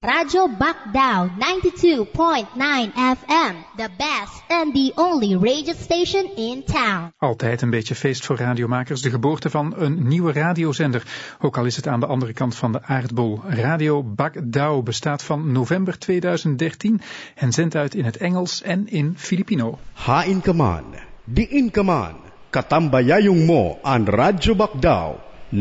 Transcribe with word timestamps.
Radio 0.00 0.48
Bakdao 0.48 1.28
92.9 1.38 2.92
FM, 2.94 3.54
the 3.76 3.88
best 3.98 4.42
and 4.48 4.72
the 4.72 4.92
only 4.94 5.36
radio 5.36 5.74
station 5.74 6.36
in 6.36 6.62
town. 6.64 7.12
Altijd 7.16 7.62
een 7.62 7.70
beetje 7.70 7.94
feest 7.94 8.24
voor 8.24 8.36
radiomakers, 8.36 9.02
de 9.02 9.10
geboorte 9.10 9.50
van 9.50 9.74
een 9.76 10.08
nieuwe 10.08 10.32
radiozender. 10.32 11.02
Ook 11.40 11.56
al 11.56 11.64
is 11.64 11.76
het 11.76 11.86
aan 11.86 12.00
de 12.00 12.06
andere 12.06 12.32
kant 12.32 12.56
van 12.56 12.72
de 12.72 12.82
aardbol. 12.82 13.40
Radio 13.46 14.02
Bakdao 14.02 14.82
bestaat 14.82 15.22
van 15.22 15.52
november 15.52 15.98
2013 15.98 17.00
en 17.34 17.52
zendt 17.52 17.74
uit 17.74 17.94
in 17.94 18.04
het 18.04 18.16
Engels 18.16 18.62
en 18.62 18.88
in 18.88 19.14
Filipino. 19.16 19.78
Ha 19.92 20.22
in 20.22 20.40
kaman, 20.40 20.84
di 21.24 21.46
in 21.48 21.70
kaman, 21.70 22.16
katambayayong 22.50 23.46
mo 23.46 23.78
aan 23.82 24.06
Radyo 24.06 24.54
Bakdao 24.54 25.20
92.9 25.50 25.58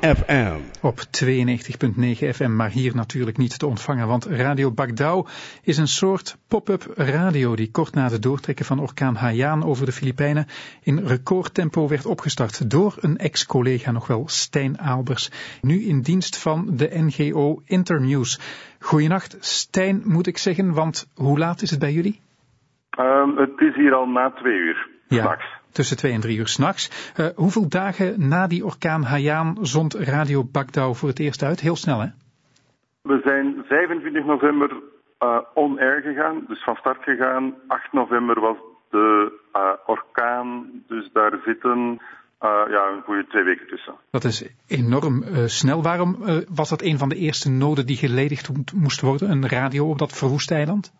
FM. 0.00 0.56
Op 0.80 0.98
92.9 0.98 1.04
FM, 2.34 2.56
maar 2.56 2.70
hier 2.70 2.94
natuurlijk 2.94 3.36
niet 3.36 3.58
te 3.58 3.66
ontvangen, 3.66 4.06
want 4.06 4.24
Radio 4.26 4.70
Bagdao 4.72 5.26
is 5.62 5.78
een 5.78 5.88
soort 5.88 6.36
pop-up 6.48 6.92
radio 6.96 7.56
die 7.56 7.70
kort 7.70 7.94
na 7.94 8.08
de 8.08 8.18
doortrekken 8.18 8.64
van 8.64 8.80
orkaan 8.80 9.14
Haiyan 9.14 9.64
over 9.64 9.86
de 9.86 9.92
Filipijnen 9.92 10.46
in 10.82 11.06
recordtempo 11.06 11.88
werd 11.88 12.06
opgestart 12.06 12.70
door 12.70 12.94
een 13.00 13.16
ex-collega, 13.18 13.90
nog 13.90 14.06
wel 14.06 14.24
Stijn 14.28 14.78
Aalbers, 14.78 15.30
nu 15.60 15.82
in 15.82 16.00
dienst 16.00 16.38
van 16.38 16.66
de 16.76 16.88
NGO 16.92 17.62
Internews. 17.64 18.40
Goedenacht, 18.80 19.36
Stijn 19.40 20.02
moet 20.04 20.26
ik 20.26 20.38
zeggen, 20.38 20.72
want 20.74 21.10
hoe 21.14 21.38
laat 21.38 21.62
is 21.62 21.70
het 21.70 21.78
bij 21.78 21.92
jullie? 21.92 22.20
Um, 22.98 23.36
het 23.36 23.60
is 23.60 23.74
hier 23.74 23.94
al 23.94 24.06
na 24.06 24.30
twee 24.30 24.56
uur, 24.58 24.88
Ja. 25.08 25.18
straks. 25.18 25.60
Tussen 25.72 25.96
twee 25.96 26.12
en 26.12 26.20
drie 26.20 26.38
uur 26.38 26.48
s'nachts. 26.48 27.12
Uh, 27.16 27.26
hoeveel 27.34 27.68
dagen 27.68 28.28
na 28.28 28.46
die 28.46 28.64
orkaan 28.64 29.02
Haiyan 29.02 29.58
zond 29.60 29.94
Radio 29.94 30.44
Bagdao 30.44 30.94
voor 30.94 31.08
het 31.08 31.18
eerst 31.18 31.42
uit? 31.42 31.60
Heel 31.60 31.76
snel, 31.76 32.00
hè? 32.00 32.06
We 33.02 33.20
zijn 33.24 33.64
25 33.68 34.24
november 34.24 34.70
uh, 35.20 35.38
on-air 35.54 36.00
gegaan, 36.02 36.44
dus 36.48 36.62
van 36.64 36.76
start 36.76 37.02
gegaan. 37.02 37.54
8 37.66 37.92
november 37.92 38.40
was 38.40 38.56
de 38.90 39.32
uh, 39.56 39.70
orkaan, 39.86 40.66
dus 40.86 41.08
daar 41.12 41.38
zitten 41.44 42.00
ja, 42.68 42.88
een 42.96 43.02
goede 43.04 43.26
twee 43.26 43.44
weken 43.44 43.66
tussen. 43.66 43.94
Dat 44.10 44.24
is 44.24 44.48
enorm 44.66 45.24
snel. 45.46 45.82
Waarom 45.82 46.16
was 46.54 46.68
dat 46.68 46.82
een 46.82 46.98
van 46.98 47.08
de 47.08 47.16
eerste 47.16 47.50
noden 47.50 47.86
die 47.86 47.96
geledigd 47.96 48.50
moest 48.74 49.00
worden? 49.00 49.30
Een 49.30 49.48
radio 49.48 49.88
op 49.88 49.98
dat 49.98 50.12
verwoeste 50.12 50.54
eiland? 50.54 50.92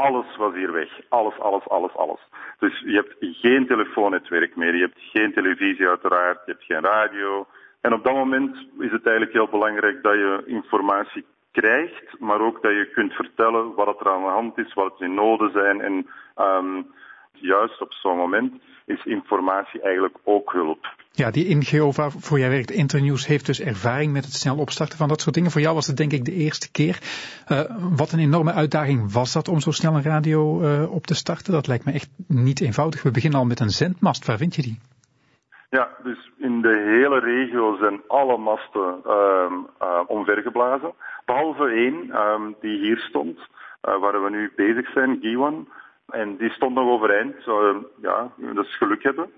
Alles 0.00 0.36
was 0.36 0.54
hier 0.54 0.72
weg. 0.72 0.90
Alles, 1.08 1.38
alles, 1.38 1.68
alles, 1.68 1.94
alles. 1.94 2.20
Dus 2.58 2.80
je 2.80 2.94
hebt 2.94 3.14
geen 3.18 3.66
telefoonnetwerk 3.66 4.56
meer, 4.56 4.74
je 4.74 4.80
hebt 4.80 5.00
geen 5.12 5.32
televisie 5.32 5.88
uiteraard, 5.88 6.38
je 6.46 6.52
hebt 6.52 6.64
geen 6.64 6.80
radio. 6.80 7.46
En 7.80 7.92
op 7.92 8.04
dat 8.04 8.14
moment 8.14 8.56
is 8.78 8.90
het 8.90 9.06
eigenlijk 9.06 9.32
heel 9.32 9.48
belangrijk 9.48 10.02
dat 10.02 10.14
je 10.14 10.42
informatie 10.46 11.24
krijgt, 11.52 12.18
maar 12.18 12.40
ook 12.40 12.62
dat 12.62 12.72
je 12.72 12.90
kunt 12.94 13.12
vertellen 13.12 13.74
wat 13.74 14.00
er 14.00 14.10
aan 14.10 14.22
de 14.22 14.28
hand 14.28 14.58
is, 14.58 14.74
wat 14.74 14.98
de 14.98 15.06
noden 15.06 15.50
zijn. 15.50 15.80
En 15.80 16.06
um, 16.36 16.86
juist 17.32 17.80
op 17.80 17.92
zo'n 17.92 18.16
moment 18.16 18.52
is 18.86 19.04
informatie 19.04 19.80
eigenlijk 19.82 20.16
ook 20.24 20.52
hulp. 20.52 20.86
Ja, 21.12 21.30
die 21.30 21.56
NGO 21.56 21.92
waarvoor 21.92 22.38
jij 22.38 22.50
werkt, 22.50 22.70
Internews, 22.70 23.26
heeft 23.26 23.46
dus 23.46 23.60
ervaring 23.60 24.12
met 24.12 24.24
het 24.24 24.34
snel 24.34 24.56
opstarten 24.56 24.98
van 24.98 25.08
dat 25.08 25.20
soort 25.20 25.34
dingen. 25.34 25.50
Voor 25.50 25.60
jou 25.60 25.74
was 25.74 25.86
het 25.86 25.96
denk 25.96 26.12
ik 26.12 26.24
de 26.24 26.32
eerste 26.32 26.70
keer. 26.72 26.98
Uh, 27.48 27.60
wat 27.96 28.12
een 28.12 28.18
enorme 28.18 28.52
uitdaging 28.52 29.12
was 29.12 29.32
dat 29.32 29.48
om 29.48 29.60
zo 29.60 29.70
snel 29.70 29.94
een 29.94 30.02
radio 30.02 30.62
uh, 30.62 30.94
op 30.94 31.06
te 31.06 31.14
starten? 31.14 31.52
Dat 31.52 31.66
lijkt 31.66 31.84
me 31.84 31.92
echt 31.92 32.10
niet 32.28 32.60
eenvoudig. 32.60 33.02
We 33.02 33.10
beginnen 33.10 33.38
al 33.38 33.46
met 33.46 33.60
een 33.60 33.70
zendmast. 33.70 34.26
Waar 34.26 34.36
vind 34.36 34.54
je 34.54 34.62
die? 34.62 34.78
Ja, 35.70 35.88
dus 36.02 36.30
in 36.38 36.60
de 36.60 36.76
hele 36.98 37.18
regio 37.18 37.76
zijn 37.76 38.00
alle 38.06 38.38
masten 38.38 39.00
um, 39.06 39.66
uh, 39.82 40.00
omvergeblazen. 40.06 40.92
Behalve 41.24 41.64
één 41.64 42.16
um, 42.16 42.56
die 42.60 42.78
hier 42.78 42.98
stond, 42.98 43.38
waar 43.80 44.22
we 44.24 44.30
nu 44.30 44.52
bezig 44.56 44.90
zijn, 44.90 45.18
Giwan. 45.20 45.68
En 46.10 46.36
die 46.36 46.50
stond 46.50 46.74
nog 46.74 46.88
overeind. 46.88 47.34
Zo, 47.44 47.84
ja, 48.02 48.30
dat 48.36 48.64
is 48.64 48.76
geluk 48.76 49.02
hebben. 49.02 49.30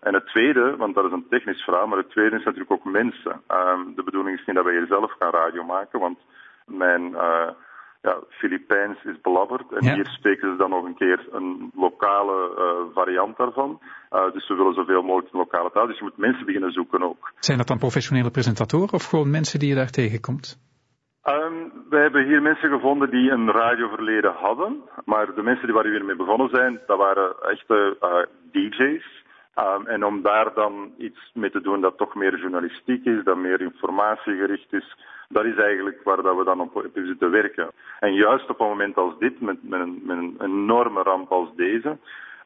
En 0.00 0.14
het 0.14 0.26
tweede, 0.26 0.76
want 0.76 0.94
dat 0.94 1.04
is 1.04 1.12
een 1.12 1.26
technisch 1.30 1.62
verhaal, 1.62 1.86
maar 1.86 1.98
het 1.98 2.10
tweede 2.10 2.36
is 2.36 2.44
natuurlijk 2.44 2.70
ook 2.70 2.84
mensen. 2.84 3.32
Um, 3.48 3.92
de 3.94 4.02
bedoeling 4.02 4.38
is 4.38 4.46
niet 4.46 4.56
dat 4.56 4.64
wij 4.64 4.74
hier 4.74 4.86
zelf 4.86 5.12
gaan 5.18 5.30
radio 5.32 5.64
maken, 5.64 6.00
want 6.00 6.18
mijn 6.66 7.02
uh, 7.10 7.48
ja, 8.02 8.16
Filipijns 8.28 9.04
is 9.04 9.20
belabberd. 9.20 9.72
En 9.72 9.84
Ja. 9.84 9.94
hier 9.94 10.06
spreken 10.06 10.50
ze 10.50 10.56
dan 10.56 10.70
nog 10.70 10.84
een 10.84 10.94
keer 10.96 11.28
een 11.32 11.70
lokale 11.74 12.50
uh, 12.58 12.94
variant 12.94 13.36
daarvan. 13.36 13.80
Dus 14.32 14.48
we 14.48 14.54
willen 14.54 14.74
zoveel 14.74 15.02
mogelijk 15.02 15.32
een 15.32 15.38
lokale 15.38 15.70
taal. 15.70 15.86
Dus 15.86 15.98
je 15.98 16.04
moet 16.04 16.16
mensen 16.16 16.46
beginnen 16.46 16.72
zoeken 16.72 17.02
ook. 17.02 17.32
Zijn 17.38 17.58
dat 17.58 17.66
dan 17.66 17.78
professionele 17.78 18.30
presentatoren 18.30 18.92
of 18.92 19.04
gewoon 19.04 19.30
mensen 19.30 19.58
die 19.58 19.68
je 19.68 19.74
daar 19.74 19.90
tegenkomt? 19.90 20.67
Wij 21.88 22.00
hebben 22.00 22.24
hier 22.24 22.42
mensen 22.42 22.70
gevonden 22.70 23.10
die 23.10 23.30
een 23.30 23.50
radioverleden 23.50 24.32
hadden. 24.32 24.82
Maar 25.04 25.34
de 25.34 25.42
mensen 25.42 25.64
die 25.64 25.74
waar 25.74 25.84
we 25.84 25.90
hier 25.90 26.04
mee 26.04 26.16
begonnen 26.16 26.48
zijn, 26.48 26.80
dat 26.86 26.98
waren 26.98 27.34
echte 27.42 27.96
uh, 28.02 28.22
DJ's. 28.52 29.26
Um, 29.58 29.86
en 29.86 30.04
om 30.04 30.22
daar 30.22 30.54
dan 30.54 30.92
iets 30.98 31.30
mee 31.34 31.50
te 31.50 31.60
doen 31.60 31.80
dat 31.80 31.98
toch 31.98 32.14
meer 32.14 32.38
journalistiek 32.38 33.04
is, 33.04 33.24
dat 33.24 33.36
meer 33.36 33.60
informatiegericht 33.60 34.72
is, 34.72 34.96
dat 35.28 35.44
is 35.44 35.56
eigenlijk 35.56 36.00
waar 36.04 36.22
dat 36.22 36.36
we 36.36 36.44
dan 36.44 36.60
op 36.60 36.74
hebben 36.74 37.06
zitten 37.06 37.30
werken. 37.30 37.70
En 38.00 38.14
juist 38.14 38.50
op 38.50 38.60
een 38.60 38.66
moment 38.66 38.96
als 38.96 39.18
dit, 39.18 39.40
met, 39.40 39.68
met, 39.68 39.80
een, 40.06 40.36
enorme 40.40 41.02
ramp 41.02 41.32
als 41.32 41.48
deze, 41.56 41.98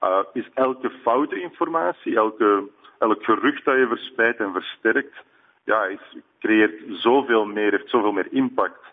uh, 0.05 0.19
is 0.33 0.49
elke 0.55 0.91
foute 0.91 1.41
informatie, 1.41 2.17
elke, 2.17 2.69
elk 2.99 3.25
gerucht 3.25 3.65
dat 3.65 3.77
je 3.77 3.87
verspreidt 3.87 4.39
en 4.39 4.53
versterkt, 4.53 5.25
ja, 5.65 5.85
is, 5.85 6.17
creëert 6.41 6.81
zoveel 6.89 7.45
meer, 7.45 7.71
heeft 7.71 7.91
zoveel 7.91 8.13
meer 8.13 8.29
impact. 8.31 8.93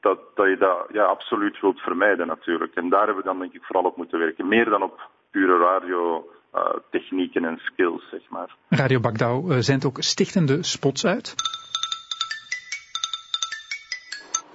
Dat, 0.00 0.18
dat 0.34 0.46
je 0.46 0.56
dat 0.56 0.86
ja, 0.92 1.04
absoluut 1.04 1.60
wilt 1.60 1.80
vermijden 1.80 2.26
natuurlijk. 2.26 2.74
En 2.74 2.88
daar 2.88 3.06
hebben 3.06 3.24
we 3.24 3.28
dan 3.30 3.38
denk 3.38 3.52
ik 3.52 3.62
vooral 3.62 3.84
op 3.84 3.96
moeten 3.96 4.18
werken. 4.18 4.48
Meer 4.48 4.64
dan 4.64 4.82
op 4.82 5.00
pure 5.30 5.58
radio 5.58 6.30
uh, 6.54 6.60
technieken 6.90 7.44
en 7.44 7.58
skills, 7.62 8.08
zeg 8.10 8.20
maar. 8.28 8.54
Radio 8.68 9.00
Bagdao 9.00 9.50
uh, 9.50 9.56
zendt 9.58 9.84
ook 9.84 9.96
stichtende 10.00 10.62
spots 10.62 11.06
uit. 11.06 11.34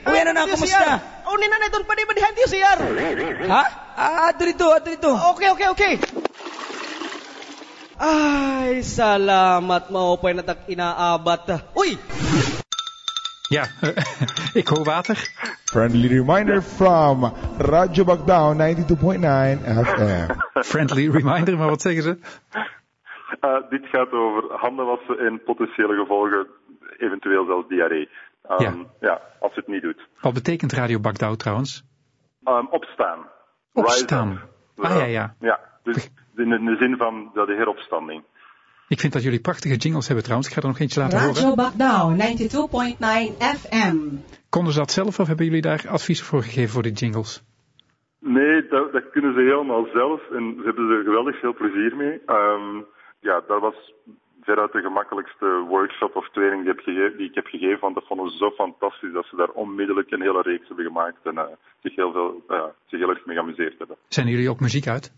Uy, 0.05 0.19
ano 0.19 0.31
na, 0.31 0.45
kumusta? 0.45 1.01
Oh, 1.25 1.37
ni 1.37 1.47
nanay, 1.49 1.69
doon 1.73 1.85
pa 1.85 1.95
di 1.97 2.05
ba 2.05 2.13
di 2.13 2.21
hanti 2.21 2.43
siyar? 2.45 2.77
Ha? 3.49 3.63
Ah, 3.97 4.29
dito, 4.37 4.69
dito. 4.83 5.09
Okay, 5.33 5.49
okay, 5.49 5.67
okay. 5.73 5.93
Ay, 7.97 8.83
salamat 8.83 9.89
maupay 9.89 10.33
na 10.37 10.43
inaabat. 10.67 11.73
Uy! 11.73 11.97
Ja, 13.47 13.65
ik 14.61 14.67
hoor 14.67 14.83
water. 14.83 15.15
Friendly 15.63 16.07
reminder 16.07 16.61
from 16.61 17.33
Radio 17.57 18.03
Bagdao 18.03 18.53
92.9 18.53 18.57
FM. 19.85 20.31
Friendly 20.53 21.09
reminder, 21.09 21.57
maar 21.57 21.69
wat 21.69 21.81
zeggen 21.81 22.03
ze? 22.03 22.17
Uh, 23.41 23.69
dit 23.69 23.85
gaat 23.85 24.11
over 24.11 24.43
handen 24.57 24.85
wassen 24.85 25.19
en 25.19 25.41
potentiële 25.43 25.95
gevolgen, 25.95 26.47
eventueel 26.97 27.45
zelfs 27.45 27.67
diarree. 27.67 28.09
Um, 28.49 28.57
Ja. 28.59 28.73
ja, 28.99 29.21
als 29.39 29.53
je 29.53 29.59
het 29.59 29.67
niet 29.69 29.81
doet. 29.81 30.07
Wat 30.21 30.33
betekent 30.33 30.71
Radio 30.73 30.99
Bagdao 30.99 31.35
trouwens? 31.35 31.83
Um, 32.43 32.67
opstaan. 32.69 33.19
Opstaan. 33.73 34.29
Rise 34.29 34.43
up. 34.75 34.85
Ah, 34.85 34.97
ja, 34.97 35.05
ja. 35.05 35.35
Ja, 35.39 35.59
dus 35.83 36.09
in 36.35 36.49
de, 36.49 36.55
in 36.55 36.65
de 36.65 36.75
zin 36.79 36.97
van 36.97 37.31
de 37.33 37.53
heropstanding. 37.57 38.23
Ik 38.87 38.99
vind 38.99 39.13
dat 39.13 39.23
jullie 39.23 39.39
prachtige 39.39 39.75
jingles 39.75 40.05
hebben 40.05 40.23
trouwens. 40.23 40.49
Ik 40.49 40.55
ga 40.55 40.61
er 40.61 40.67
nog 40.67 40.79
eentje 40.79 40.99
laten 40.99 41.19
Radio 41.19 41.41
horen. 41.41 41.55
Bagdao 41.55 42.15
92.9 42.15 42.17
FM. 43.59 43.97
Konden 44.49 44.73
ze 44.73 44.79
dat 44.79 44.91
zelf 44.91 45.19
of 45.19 45.27
hebben 45.27 45.45
jullie 45.45 45.61
daar 45.61 45.85
advies 45.87 46.21
voor 46.21 46.43
gegeven 46.43 46.69
voor 46.69 46.83
de 46.83 46.91
jingles? 46.91 47.43
Nee, 48.19 48.67
dat, 48.67 48.91
dat 48.91 49.09
kunnen 49.11 49.33
ze 49.33 49.39
helemaal 49.39 49.87
zelf 49.93 50.21
en 50.31 50.53
ze 50.57 50.63
hebben 50.65 50.89
er 50.89 51.03
geweldig 51.03 51.39
veel 51.39 51.53
plezier 51.53 51.95
mee. 51.95 52.21
Um, 52.27 52.85
ja, 53.19 53.43
dat 53.47 53.61
was 53.61 53.93
veruit 54.41 54.71
de 54.71 54.81
gemakkelijkste 54.81 55.65
workshop 55.67 56.15
of 56.15 56.29
training 56.29 56.61
die, 56.63 56.71
heb 56.73 56.83
gege- 56.83 57.15
die 57.17 57.29
ik 57.29 57.35
heb 57.35 57.45
gegeven, 57.45 57.79
want 57.79 57.95
dat 57.95 58.07
vonden 58.07 58.29
ze 58.29 58.37
zo 58.37 58.49
fantastisch 58.51 59.13
dat 59.13 59.25
ze 59.25 59.35
daar 59.35 59.49
onmiddellijk 59.49 60.11
een 60.11 60.21
hele 60.21 60.41
reeks 60.41 60.67
hebben 60.67 60.85
gemaakt 60.85 61.21
en 61.23 61.33
uh, 61.33 61.43
zich, 61.83 61.95
heel 61.95 62.11
veel, 62.11 62.43
uh, 62.49 62.63
zich 62.85 62.99
heel 62.99 63.09
erg 63.09 63.25
mee 63.25 63.35
geamuseerd 63.35 63.77
hebben. 63.77 63.97
Zijn 64.07 64.27
jullie 64.27 64.49
ook 64.49 64.59
muziek 64.59 64.87
uit? 64.87 65.13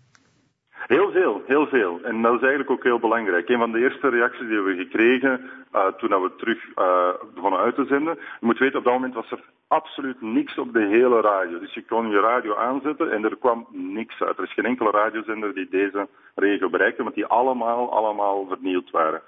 Heel 0.88 1.12
veel, 1.12 1.42
heel 1.46 1.68
veel. 1.68 2.00
En 2.04 2.22
dat 2.22 2.34
is 2.34 2.40
eigenlijk 2.40 2.70
ook 2.72 2.84
heel 2.84 3.00
belangrijk. 3.00 3.50
Een 3.50 3.58
van 3.58 3.72
de 3.72 3.80
eerste 3.80 4.10
reacties 4.10 4.48
die 4.48 4.62
we 4.62 4.76
gekregen 4.76 5.50
uh, 5.76 5.88
toen 5.88 6.10
we 6.10 6.32
terug 6.38 6.66
uh, 6.76 7.10
begonnen 7.34 7.60
uit 7.60 7.76
te 7.76 7.86
zenden. 7.86 8.14
Je 8.14 8.46
moet 8.46 8.58
weten, 8.58 8.78
op 8.78 8.84
dat 8.84 8.94
moment 8.94 9.14
was 9.14 9.32
er 9.32 9.40
absoluut 9.68 10.22
niks 10.22 10.58
op 10.58 10.74
de 10.74 10.86
hele 10.86 11.22
radio. 11.22 11.60
Dus 11.60 11.74
je 11.74 11.86
kon 11.86 12.10
je 12.10 12.20
radio 12.20 12.56
aanzetten 12.56 13.12
en 13.12 13.24
er 13.24 13.38
kwam 13.38 13.68
niks 13.72 14.22
uit. 14.22 14.38
Er 14.38 14.44
is 14.44 14.54
geen 14.54 14.66
enkele 14.66 14.92
radiozender 14.92 15.54
die 15.54 15.68
deze 15.70 16.08
regio 16.36 16.70
bereikte, 16.70 17.04
want 17.04 17.16
die 17.16 17.26
allemaal, 17.26 17.94
allemaal 17.94 18.46
vernield 18.48 18.90
waren. 18.92 19.22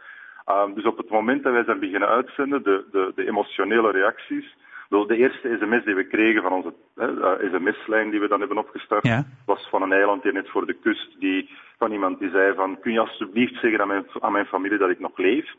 Um, 0.47 0.73
dus 0.73 0.85
op 0.85 0.97
het 0.97 1.09
moment 1.09 1.43
dat 1.43 1.53
wij 1.53 1.63
zijn 1.63 1.79
beginnen 1.79 2.09
uitzenden, 2.09 2.63
de, 2.63 2.85
de, 2.91 3.11
de 3.15 3.27
emotionele 3.27 3.91
reacties, 3.91 4.57
de 4.89 5.15
eerste 5.15 5.57
sms 5.59 5.85
die 5.85 5.95
we 5.95 6.07
kregen 6.07 6.41
van 6.41 6.51
onze 6.51 6.73
uh, 6.95 7.51
sms-lijn 7.53 8.09
die 8.09 8.19
we 8.19 8.27
dan 8.27 8.39
hebben 8.39 8.57
opgestart, 8.57 9.07
Ja. 9.07 9.25
was 9.45 9.67
van 9.69 9.81
een 9.81 9.91
eiland 9.91 10.23
hier 10.23 10.33
net 10.33 10.49
voor 10.49 10.65
de 10.65 10.73
kust, 10.73 11.19
die, 11.19 11.49
van 11.77 11.91
iemand 11.91 12.19
die 12.19 12.29
zei 12.29 12.55
van, 12.55 12.79
kun 12.79 12.91
je 12.91 12.99
alsjeblieft 12.99 13.59
zeggen 13.59 13.81
aan 13.81 13.87
mijn, 13.87 14.05
aan 14.19 14.31
mijn 14.31 14.45
familie 14.45 14.77
dat 14.77 14.89
ik 14.89 14.99
nog 14.99 15.17
leef? 15.17 15.55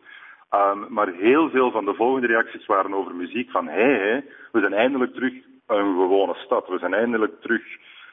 Um, 0.55 0.87
maar 0.89 1.09
heel 1.09 1.51
veel 1.51 1.71
van 1.71 1.85
de 1.85 1.95
volgende 1.95 2.27
reacties 2.27 2.67
waren 2.67 2.95
over 2.95 3.15
muziek 3.15 3.51
van 3.51 3.69
hé, 3.69 3.97
hey, 3.99 4.25
we 4.53 4.61
zijn 4.61 4.73
eindelijk 4.73 5.15
terug 5.15 5.33
een 5.67 5.95
gewone 5.95 6.35
stad. 6.35 6.69
We 6.69 6.79
zijn 6.79 6.95
eindelijk 6.95 7.41
terug, 7.41 7.63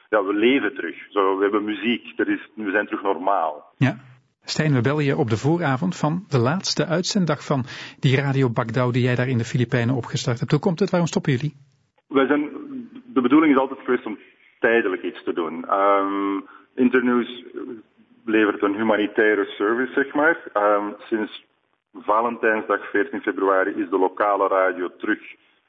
ja, 0.08 0.24
we 0.24 0.34
leven 0.34 0.74
terug. 0.74 0.96
Zo, 1.08 1.36
we 1.36 1.42
hebben 1.42 1.64
muziek, 1.64 2.12
er 2.16 2.28
is, 2.28 2.48
we 2.54 2.70
zijn 2.70 2.86
terug 2.86 3.02
normaal. 3.02 3.72
Ja. 3.76 3.96
Stijn, 4.44 4.72
we 4.72 4.80
bellen 4.80 5.04
je 5.04 5.16
op 5.16 5.30
de 5.30 5.36
vooravond 5.36 5.96
van 5.96 6.24
de 6.28 6.38
laatste 6.38 6.86
uitzenddag 6.86 7.44
van 7.44 7.64
die 8.00 8.16
Radio 8.16 8.50
Bagdau 8.50 8.92
die 8.92 9.02
jij 9.02 9.14
daar 9.14 9.28
in 9.28 9.38
de 9.38 9.44
Filipijnen 9.44 9.94
opgestart 9.94 10.38
hebt. 10.38 10.50
Hoe 10.50 10.60
komt 10.60 10.80
het? 10.80 10.90
Waarom 10.90 11.08
stoppen 11.08 11.32
jullie? 11.32 11.54
Wij 12.08 12.26
zijn, 12.26 12.50
de 13.04 13.20
bedoeling 13.20 13.52
is 13.52 13.60
altijd 13.60 13.80
geweest 13.84 14.06
om 14.06 14.18
tijdelijk 14.60 15.02
iets 15.02 15.24
te 15.24 15.32
doen. 15.32 15.72
Um, 15.72 16.46
Internews 16.74 17.44
levert 18.24 18.62
een 18.62 18.74
humanitaire 18.74 19.44
service, 19.44 19.92
zeg 19.92 20.14
maar. 20.14 20.36
Um, 20.54 20.94
sinds 20.98 21.46
Valentijnsdag 21.94 22.90
14 22.90 23.20
februari 23.20 23.70
is 23.70 23.90
de 23.90 23.98
lokale 23.98 24.48
radio 24.48 24.90
terug 24.98 25.18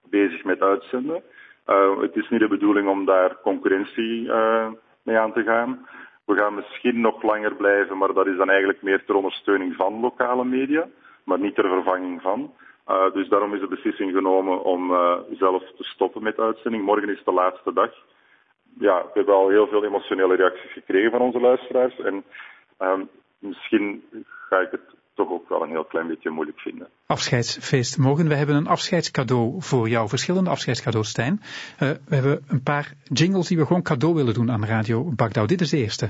bezig 0.09 0.43
met 0.43 0.61
uitzenden. 0.61 1.23
Uh, 1.67 2.01
het 2.01 2.15
is 2.15 2.29
niet 2.29 2.39
de 2.39 2.47
bedoeling 2.47 2.87
om 2.87 3.05
daar 3.05 3.41
concurrentie 3.41 4.23
uh, 4.23 4.67
mee 5.03 5.17
aan 5.17 5.33
te 5.33 5.43
gaan. 5.43 5.87
We 6.29 6.35
gaan 6.35 6.55
misschien 6.55 7.01
nog 7.01 7.23
langer 7.23 7.55
blijven, 7.55 7.97
maar 7.97 8.13
dat 8.13 8.27
is 8.27 8.37
dan 8.37 8.49
eigenlijk 8.49 8.81
meer 8.81 9.05
ter 9.05 9.15
ondersteuning 9.15 9.75
van 9.75 9.99
lokale 9.99 10.45
media, 10.45 10.87
maar 11.23 11.39
niet 11.39 11.55
ter 11.55 11.69
vervanging 11.69 12.21
van. 12.21 12.53
Uh, 12.87 13.13
dus 13.13 13.27
daarom 13.29 13.53
is 13.53 13.59
de 13.59 13.67
beslissing 13.67 14.13
genomen 14.13 14.63
om 14.63 14.91
uh, 14.91 15.17
zelf 15.31 15.63
te 15.77 15.83
stoppen 15.83 16.23
met 16.23 16.35
de 16.35 16.41
uitzending. 16.41 16.83
Morgen 16.83 17.09
is 17.09 17.23
de 17.23 17.31
laatste 17.31 17.73
dag. 17.73 17.91
Ja, 18.79 19.01
we 19.01 19.09
hebben 19.13 19.35
al 19.35 19.49
heel 19.49 19.67
veel 19.67 19.83
emotionele 19.83 20.35
reacties 20.35 20.71
gekregen 20.71 21.11
van 21.11 21.21
onze 21.21 21.39
luisteraars. 21.39 21.99
En 21.99 22.23
uh, 22.79 22.99
misschien 23.39 24.03
ga 24.49 24.59
ik 24.59 24.71
het 24.71 24.95
toch 25.19 25.31
ook 25.31 25.49
wel 25.49 25.61
een 25.61 25.69
heel 25.69 25.83
klein 25.83 26.07
beetje 26.07 26.29
moeilijk 26.29 26.59
vinden. 26.59 26.87
Afscheidsfeest 27.05 27.97
morgen. 27.97 28.27
We 28.27 28.35
hebben 28.35 28.55
een 28.55 28.67
afscheidscadeau 28.67 29.55
voor 29.59 29.89
jou. 29.89 30.09
Verschillende 30.09 30.49
afscheidscadeaus, 30.49 31.09
Stijn. 31.09 31.41
Uh, 31.79 31.89
we 32.05 32.15
hebben 32.15 32.43
een 32.47 32.63
paar 32.63 32.93
jingles 33.03 33.47
die 33.47 33.57
we 33.57 33.65
gewoon 33.65 33.81
cadeau 33.81 34.15
willen 34.15 34.33
doen 34.33 34.51
aan 34.51 34.65
Radio 34.65 35.03
Bagdau. 35.03 35.47
Dit 35.47 35.61
is 35.61 35.69
de 35.69 35.77
eerste. 35.77 36.09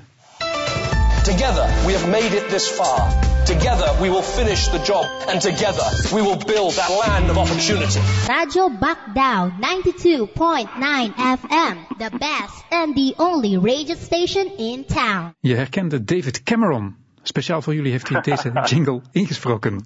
Together 1.23 1.65
we 1.85 1.91
have 1.93 2.07
made 2.07 2.35
it 2.35 2.49
this 2.49 2.67
far. 2.67 2.99
Together 3.45 4.01
we 4.01 4.09
will 4.09 4.21
finish 4.21 4.67
the 4.67 4.81
job. 4.91 5.05
And 5.27 5.41
together 5.41 5.87
we 6.15 6.21
will 6.21 6.41
build 6.45 6.75
that 6.75 6.91
land 7.07 7.29
of 7.29 7.37
opportunity. 7.37 7.99
Radio 8.27 8.69
Bagdau 8.69 9.51
92.9 9.59 11.13
FM. 11.41 11.75
The 11.97 12.11
best 12.17 12.55
and 12.69 12.95
the 12.95 13.13
only 13.17 13.57
radio 13.57 13.95
station 13.95 14.57
in 14.57 14.85
town. 14.85 15.33
Je 15.39 15.55
herkende 15.55 16.03
David 16.03 16.43
Cameron. 16.43 16.98
Speciaal 17.23 17.61
voor 17.61 17.73
jullie 17.73 17.91
heeft 17.91 18.09
hij 18.09 18.21
deze 18.21 18.51
jingle 18.75 19.01
ingesproken. 19.11 19.85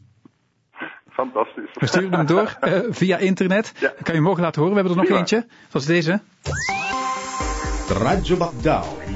Fantastisch. 1.09 1.69
We 1.73 1.85
sturen 1.87 2.13
hem 2.13 2.25
door 2.25 2.57
uh, 2.61 2.79
via 2.89 3.17
internet. 3.17 3.73
Ja. 3.75 3.87
Dan 3.87 3.95
kan 3.95 4.05
je 4.05 4.11
hem 4.13 4.21
morgen 4.23 4.43
laten 4.43 4.61
horen. 4.61 4.75
We 4.75 4.81
hebben 4.81 5.03
er 5.03 5.09
nog 5.09 5.19
eentje. 5.19 5.45
Dat 5.71 5.81
is 5.81 5.87
deze. 5.87 6.21
Radio 7.87 8.37
Bagdau 8.37 8.85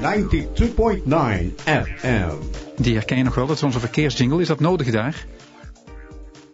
FM. 1.64 2.30
Die 2.76 2.94
herken 2.94 3.16
je 3.16 3.24
nog 3.24 3.34
wel, 3.34 3.46
dat 3.46 3.56
is 3.56 3.62
onze 3.62 3.80
verkeersjingle. 3.80 4.40
Is 4.40 4.46
dat 4.46 4.60
nodig 4.60 4.90
daar? 4.90 5.24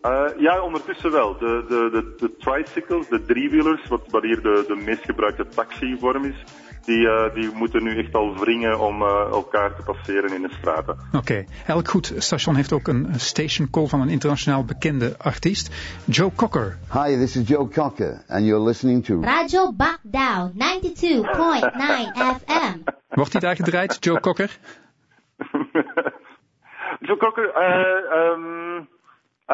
Uh, 0.02 0.24
ja, 0.38 0.60
ondertussen 0.60 1.10
wel. 1.10 1.38
De, 1.38 1.64
de, 1.68 1.88
de, 1.92 2.14
de 2.18 2.36
tricycles, 2.38 3.08
de 3.08 3.24
driewielers, 3.24 3.88
wat, 3.88 4.00
wat 4.10 4.22
hier 4.22 4.42
de, 4.42 4.64
de 4.68 4.82
meest 4.84 5.04
gebruikte 5.04 5.46
taxivorm 5.48 6.24
is, 6.24 6.44
die, 6.84 7.06
uh, 7.06 7.34
die 7.34 7.50
moeten 7.54 7.82
nu 7.82 7.98
echt 7.98 8.14
al 8.14 8.34
wringen 8.38 8.78
om 8.80 9.02
uh, 9.02 9.08
elkaar 9.30 9.76
te 9.76 9.82
passeren 9.82 10.34
in 10.34 10.42
de 10.42 10.50
straten. 10.58 10.96
Oké. 11.06 11.16
Okay. 11.16 11.46
Elk 11.66 11.88
goed 11.88 12.12
station 12.16 12.54
heeft 12.54 12.72
ook 12.72 12.88
een 12.88 13.08
station 13.16 13.70
call 13.70 13.86
van 13.86 14.00
een 14.00 14.08
internationaal 14.08 14.64
bekende 14.64 15.14
artiest, 15.18 15.74
Joe 16.04 16.30
Cocker. 16.36 16.78
Hi, 16.92 17.16
this 17.16 17.36
is 17.36 17.48
Joe 17.48 17.68
Cocker 17.68 18.24
and 18.28 18.44
you're 18.44 18.64
listening 18.64 19.04
to 19.04 19.20
Radio 19.20 19.72
Bagdau 19.72 20.50
92.9 20.50 20.56
FM. 22.14 22.78
Wordt 23.08 23.32
hij 23.32 23.40
daar 23.40 23.56
gedraaid, 23.56 23.96
Joe 24.04 24.20
Cocker? 24.20 24.58
Joe 27.06 27.16
Cocker, 27.16 27.52
uh, 27.56 28.32
um, 28.32 28.88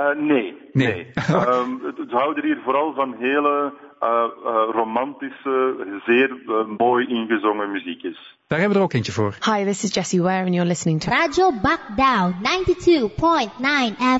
uh, 0.01 0.23
nee. 0.23 0.57
Nee. 0.73 0.87
nee. 0.93 1.47
um, 1.47 1.81
het, 1.87 1.99
het 1.99 2.11
houden 2.11 2.45
hier 2.45 2.61
vooral 2.65 2.95
van 2.95 3.15
hele 3.19 3.73
uh, 4.03 4.25
uh, 4.45 4.69
romantische, 4.73 5.87
zeer 6.07 6.43
uh, 6.47 6.79
mooi 6.79 7.07
ingezongen 7.07 7.71
muziek 7.71 8.03
is. 8.03 8.39
Daar 8.47 8.59
hebben 8.59 8.77
we 8.77 8.83
er 8.83 8.89
ook 8.89 8.93
eentje 8.93 9.13
voor. 9.13 9.37
Hi, 9.45 9.65
this 9.65 9.85
is 9.85 9.95
Jessie 9.95 10.23
Ware 10.23 10.45
and 10.45 10.55
you're 10.55 10.69
listening 10.69 11.01
to 11.01 11.11
Radio 11.11 11.53
Bagdau 11.63 12.33
92.9 12.33 12.39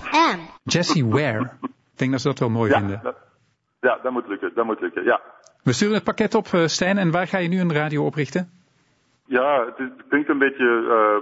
FM. 0.01 0.39
Jessie 0.63 1.07
Ware. 1.07 1.51
Ik 1.63 1.99
denk 1.99 2.11
dat 2.11 2.21
ze 2.21 2.29
dat 2.29 2.39
wel 2.39 2.51
mooi 2.51 2.71
ja, 2.71 2.79
vinden. 2.79 3.01
Dat, 3.03 3.17
ja, 3.81 3.99
dat 4.03 4.13
moet 4.13 4.29
lukken. 4.29 4.51
Dat 4.55 4.65
moet 4.65 4.81
lukken, 4.81 5.05
ja. 5.05 5.21
We 5.63 5.73
sturen 5.73 5.95
het 5.95 6.05
pakket 6.05 6.35
op, 6.35 6.47
Stijn. 6.65 6.99
En 6.99 7.11
waar 7.11 7.27
ga 7.27 7.39
je 7.39 7.49
nu 7.49 7.61
een 7.61 7.73
radio 7.73 8.05
oprichten? 8.05 8.51
Ja, 9.31 9.65
het, 9.65 9.79
is, 9.79 9.89
het 9.97 10.07
klinkt 10.09 10.29
een 10.29 10.39
beetje 10.39 10.69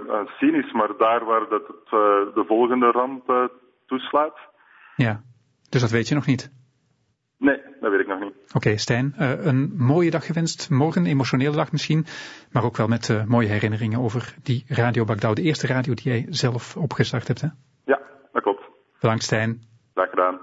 uh, 0.07 0.19
cynisch, 0.37 0.71
maar 0.71 0.89
daar 0.97 1.25
waar 1.25 1.49
dat 1.49 1.67
het, 1.67 1.85
uh, 1.85 1.91
de 2.33 2.43
volgende 2.47 2.91
ramp 2.91 3.29
uh, 3.29 3.43
toeslaat. 3.85 4.37
Ja, 4.99 5.21
dus 5.69 5.81
dat 5.81 5.89
weet 5.89 6.07
je 6.07 6.15
nog 6.15 6.25
niet? 6.25 6.51
Nee, 7.37 7.61
dat 7.79 7.91
weet 7.91 7.99
ik 7.99 8.07
nog 8.07 8.19
niet. 8.19 8.33
Oké, 8.33 8.57
okay, 8.57 8.77
Stijn, 8.77 9.15
uh, 9.19 9.45
een 9.45 9.73
mooie 9.77 10.11
dag 10.11 10.25
gewenst. 10.25 10.69
Morgen, 10.69 11.05
emotionele 11.05 11.55
dag 11.55 11.71
misschien. 11.71 12.05
Maar 12.51 12.63
ook 12.63 12.77
wel 12.77 12.87
met 12.87 13.07
uh, 13.09 13.23
mooie 13.25 13.47
herinneringen 13.47 13.99
over 13.99 14.35
die 14.43 14.65
Radio 14.67 15.05
Bagdau. 15.05 15.35
De 15.35 15.41
eerste 15.41 15.67
radio 15.67 15.93
die 15.93 16.11
jij 16.11 16.25
zelf 16.29 16.77
opgestart 16.77 17.27
hebt, 17.27 17.41
hè? 17.41 17.47
Ja, 17.85 17.99
dat 18.31 18.43
klopt. 18.43 18.63
Bedankt, 18.99 19.23
Stijn. 19.23 19.61
Graag 19.93 20.09
gedaan. 20.09 20.39